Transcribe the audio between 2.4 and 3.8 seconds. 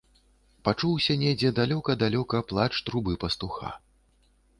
плач трубы пастуха.